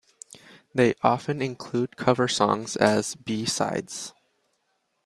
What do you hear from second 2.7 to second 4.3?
as B-sides.